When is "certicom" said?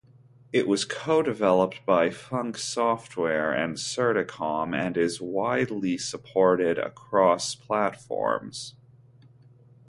3.75-4.73